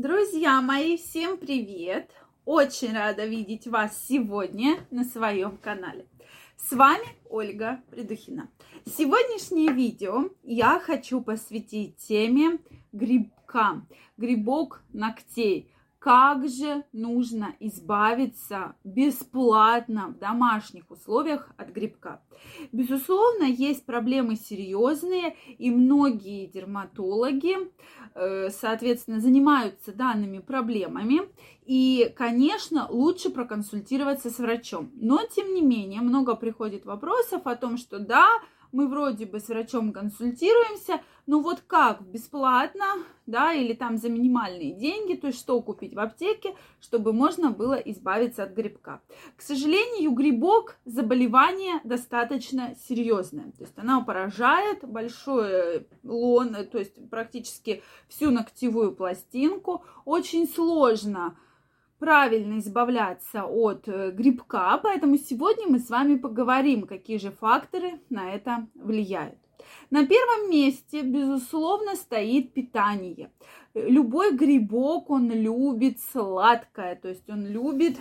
[0.00, 2.08] Друзья мои, всем привет!
[2.44, 6.06] Очень рада видеть вас сегодня на своем канале.
[6.56, 8.48] С вами Ольга Придухина.
[8.86, 12.60] Сегодняшнее видео я хочу посвятить теме
[12.92, 13.84] грибка,
[14.16, 15.68] грибок ногтей–
[16.08, 22.22] как же нужно избавиться бесплатно в домашних условиях от грибка?
[22.72, 27.58] Безусловно, есть проблемы серьезные, и многие дерматологи,
[28.14, 31.28] э, соответственно, занимаются данными проблемами.
[31.66, 34.90] И, конечно, лучше проконсультироваться с врачом.
[34.94, 38.28] Но, тем не менее, много приходит вопросов о том, что да,
[38.72, 42.02] мы вроде бы с врачом консультируемся, но вот как?
[42.02, 42.84] Бесплатно,
[43.26, 47.74] да, или там за минимальные деньги, то есть что купить в аптеке, чтобы можно было
[47.74, 49.00] избавиться от грибка.
[49.36, 57.82] К сожалению, грибок заболевание достаточно серьезное, то есть она поражает большое лон, то есть практически
[58.08, 61.36] всю ногтевую пластинку, очень сложно
[61.98, 68.32] правильно избавляться от э, грибка, поэтому сегодня мы с вами поговорим, какие же факторы на
[68.32, 69.38] это влияют.
[69.90, 73.30] На первом месте, безусловно, стоит питание.
[73.74, 77.98] Любой грибок, он любит сладкое, то есть он любит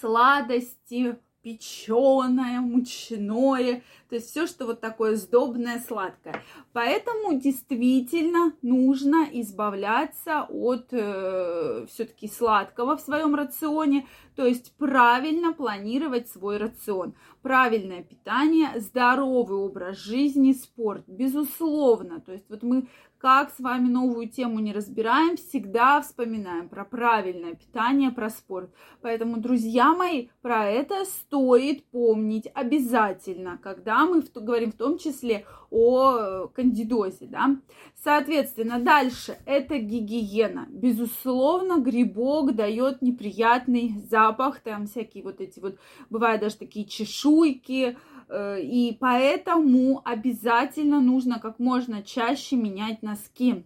[0.00, 6.42] сладости, печеное, мучное, то есть все, что вот такое сдобное, сладкое.
[6.72, 16.28] Поэтому действительно нужно избавляться от э, все-таки сладкого в своем рационе, то есть правильно планировать
[16.28, 17.14] свой рацион.
[17.42, 22.20] Правильное питание, здоровый образ жизни, спорт, безусловно.
[22.20, 22.86] То есть вот мы
[23.22, 28.74] как с вами новую тему не разбираем, всегда вспоминаем про правильное питание, про спорт.
[29.00, 36.16] Поэтому, друзья мои, про это стоит помнить обязательно, когда мы говорим в том числе о
[36.16, 37.56] э, кандидозе, да.
[38.02, 40.66] Соответственно, дальше это гигиена.
[40.70, 45.78] Безусловно, грибок дает неприятный запах, там всякие вот эти вот,
[46.10, 47.96] бывают даже такие чешуйки,
[48.30, 53.64] и поэтому обязательно нужно как можно чаще менять носки.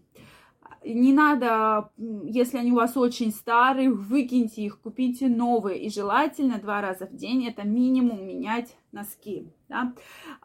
[0.84, 5.80] Не надо, если они у вас очень старые, выкиньте их, купите новые.
[5.80, 9.50] И желательно два раза в день, это минимум, менять носки.
[9.68, 9.94] Да?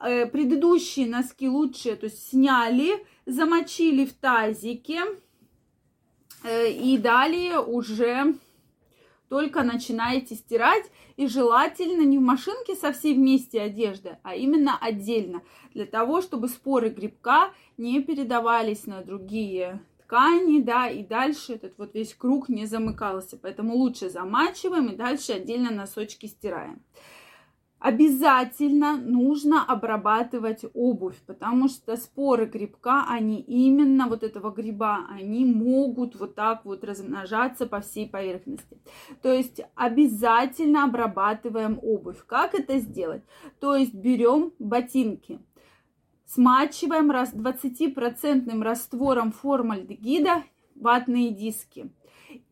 [0.02, 5.02] Э, предыдущие носки лучше, то есть сняли, замочили в тазике
[6.44, 8.34] э, и далее уже
[9.32, 10.92] только начинаете стирать.
[11.16, 15.42] И желательно не в машинке со всей вместе одежды, а именно отдельно.
[15.74, 21.94] Для того, чтобы споры грибка не передавались на другие ткани, да, и дальше этот вот
[21.94, 23.38] весь круг не замыкался.
[23.38, 26.82] Поэтому лучше замачиваем и дальше отдельно носочки стираем
[27.82, 36.16] обязательно нужно обрабатывать обувь, потому что споры грибка, они именно вот этого гриба, они могут
[36.16, 38.78] вот так вот размножаться по всей поверхности.
[39.24, 42.24] То есть обязательно обрабатываем обувь.
[42.28, 43.24] Как это сделать?
[43.60, 45.40] То есть берем ботинки,
[46.28, 50.44] смачиваем раз 20% раствором формальдегида
[50.76, 51.92] ватные диски–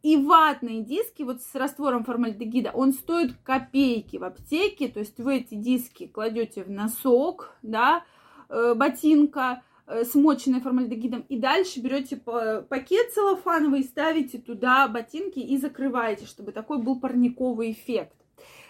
[0.01, 5.37] и ватные диски вот с раствором формальдегида, он стоит копейки в аптеке, то есть вы
[5.37, 8.03] эти диски кладете в носок, да,
[8.49, 16.25] э, ботинка, э, смоченный формальдегидом, и дальше берете пакет целлофановый, ставите туда ботинки и закрываете,
[16.25, 18.15] чтобы такой был парниковый эффект.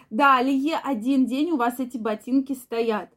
[0.09, 3.09] Далее один день у вас эти ботинки стоят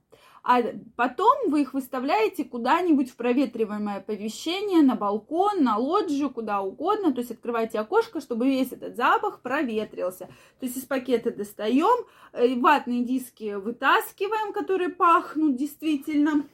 [0.44, 0.60] а
[0.96, 7.20] потом вы их выставляете куда-нибудь в проветриваемое помещение, на балкон, на лоджию, куда угодно, то
[7.20, 10.26] есть открываете окошко, чтобы весь этот запах проветрился.
[10.58, 16.44] То есть из пакета достаем, э, ватные диски вытаскиваем, которые пахнут действительно,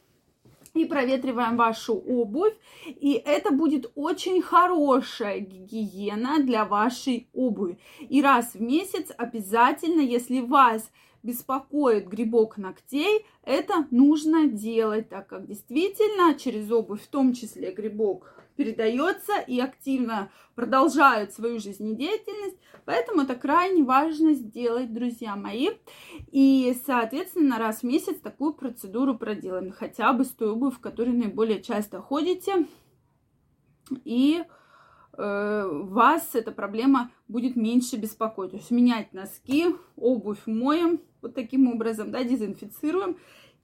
[0.75, 2.55] и проветриваем вашу обувь.
[2.87, 7.79] И это будет очень хорошая гигиена для вашей обуви.
[8.01, 10.91] И раз в месяц обязательно, если вас
[11.23, 18.35] беспокоит грибок ногтей, это нужно делать, так как действительно через обувь, в том числе грибок,
[18.59, 22.59] передается и активно продолжают свою жизнедеятельность.
[22.85, 25.71] Поэтому это крайне важно сделать, друзья мои.
[26.31, 29.73] И, соответственно, раз в месяц такую процедуру проделаем.
[29.73, 32.67] Хотя бы с той обувь, в которой наиболее часто ходите.
[34.05, 34.45] И
[35.19, 38.53] Э, вас эта проблема будет меньше беспокоить.
[38.53, 39.67] То есть менять носки,
[39.97, 43.19] обувь моем вот таким образом, да, дезинфицируем.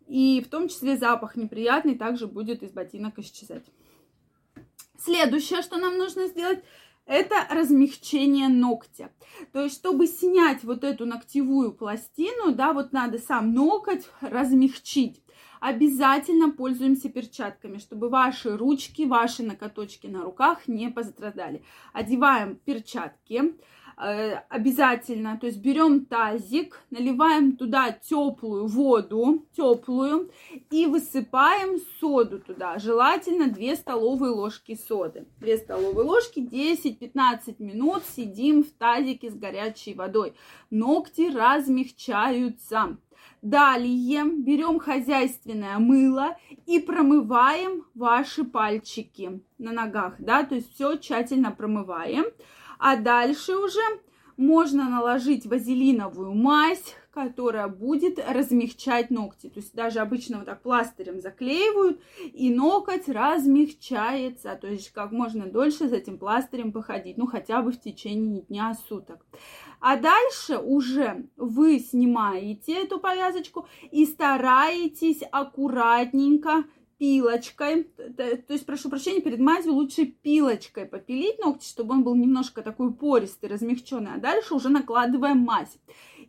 [0.08, 3.64] И в том числе запах неприятный также будет из ботинок исчезать.
[5.04, 6.64] Следующее, что нам нужно сделать,
[7.04, 9.10] это размягчение ногтя.
[9.52, 15.20] То есть, чтобы снять вот эту ногтевую пластину, да, вот надо сам ноготь размягчить.
[15.60, 21.62] Обязательно пользуемся перчатками, чтобы ваши ручки, ваши накоточки на руках не пострадали.
[21.92, 23.54] Одеваем перчатки
[23.96, 30.30] обязательно, то есть берем тазик, наливаем туда теплую воду, теплую,
[30.70, 35.26] и высыпаем соду туда, желательно 2 столовые ложки соды.
[35.40, 40.34] 2 столовые ложки, 10-15 минут сидим в тазике с горячей водой.
[40.70, 42.96] Ногти размягчаются.
[43.40, 46.36] Далее берем хозяйственное мыло
[46.66, 52.24] и промываем ваши пальчики на ногах, да, то есть все тщательно промываем.
[52.78, 53.80] А дальше уже
[54.36, 59.48] можно наложить вазелиновую мазь, которая будет размягчать ногти.
[59.48, 62.00] То есть даже обычно вот так пластырем заклеивают,
[62.32, 64.58] и ноготь размягчается.
[64.60, 68.76] То есть как можно дольше с этим пластырем походить, ну хотя бы в течение дня
[68.88, 69.24] суток.
[69.80, 76.64] А дальше уже вы снимаете эту повязочку и стараетесь аккуратненько
[76.98, 77.84] пилочкой,
[78.16, 82.92] то есть, прошу прощения, перед мазью лучше пилочкой попилить ногти, чтобы он был немножко такой
[82.92, 85.76] пористый, размягченный, а дальше уже накладываем мазь.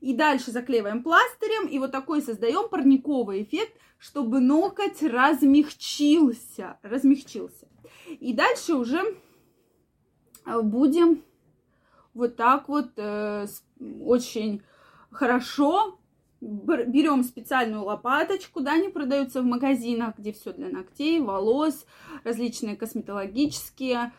[0.01, 7.67] И дальше заклеиваем пластырем, и вот такой создаем парниковый эффект, чтобы ноготь размягчился, размягчился.
[8.07, 9.01] И дальше уже
[10.45, 11.23] э, будем
[12.13, 13.47] вот так вот э,
[14.01, 14.61] очень
[15.11, 15.97] хорошо
[16.45, 21.85] берем специальную лопаточку, да, они продаются в магазинах, где все для ногтей, волос,
[22.23, 24.13] различные косметологические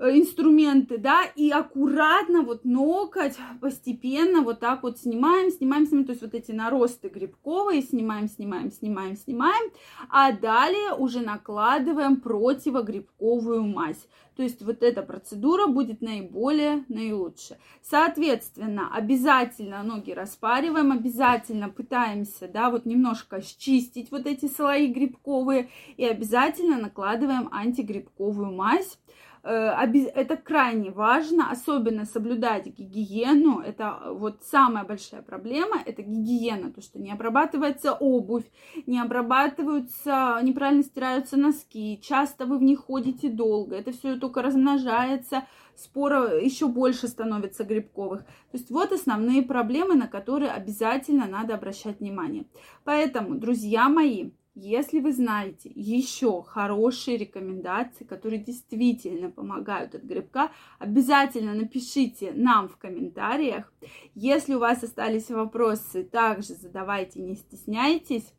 [0.00, 6.22] инструменты, да, и аккуратно вот ноготь постепенно вот так вот снимаем, снимаем, снимаем, то есть
[6.22, 9.70] вот эти наросты грибковые снимаем, снимаем, снимаем, снимаем,
[10.08, 14.06] а далее уже накладываем противогрибковую мазь.
[14.36, 17.58] То есть вот эта процедура будет наиболее наилучшая.
[17.82, 25.68] Соответственно, обязательно ноги распариваем, обязательно пытаемся, да, вот немножко счистить вот эти слои грибковые
[25.98, 28.96] и обязательно накладываем антигрибковую мазь
[29.28, 33.60] Э, это крайне важно, особенно соблюдать гигиену.
[33.60, 38.44] Это вот самая большая проблема, это гигиена, то, что не обрабатывается обувь,
[38.86, 45.46] не обрабатываются, неправильно стираются носки, часто вы в них ходите долго, это все только размножается,
[45.74, 48.24] спора еще больше становится грибковых.
[48.24, 52.44] То есть вот основные проблемы, на которые обязательно надо обращать внимание.
[52.84, 61.54] Поэтому, друзья мои, если вы знаете еще хорошие рекомендации, которые действительно помогают от грибка, обязательно
[61.54, 63.72] напишите нам в комментариях.
[64.14, 68.34] Если у вас остались вопросы, также задавайте, не стесняйтесь.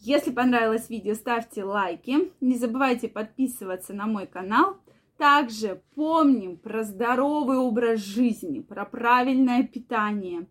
[0.00, 2.30] Если понравилось видео, ставьте лайки.
[2.42, 4.76] Не забывайте подписываться на мой канал.
[5.16, 10.46] Также помним про здоровый образ жизни, про правильное питание,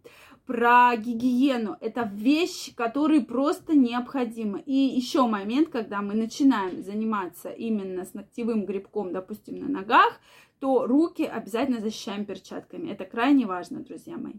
[0.45, 1.77] про гигиену.
[1.79, 4.61] Это вещь, которые просто необходимы.
[4.65, 10.19] И еще момент, когда мы начинаем заниматься именно с ногтевым грибком, допустим, на ногах,
[10.59, 12.89] то руки обязательно защищаем перчатками.
[12.89, 14.35] Это крайне важно, друзья мои.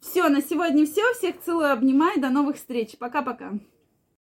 [0.00, 1.02] Все, на сегодня все.
[1.14, 2.20] Всех целую, обнимаю.
[2.20, 2.96] До новых встреч.
[2.98, 3.58] Пока-пока.